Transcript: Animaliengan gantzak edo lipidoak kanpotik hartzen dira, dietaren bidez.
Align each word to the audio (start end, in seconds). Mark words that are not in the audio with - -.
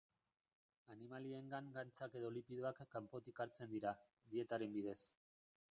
Animaliengan 0.93 1.69
gantzak 1.75 2.17
edo 2.21 2.33
lipidoak 2.39 2.83
kanpotik 2.97 3.45
hartzen 3.45 3.73
dira, 3.77 3.95
dietaren 4.35 4.77
bidez. 4.81 4.99